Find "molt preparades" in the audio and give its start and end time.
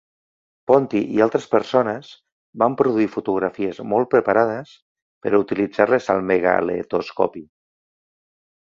3.93-4.73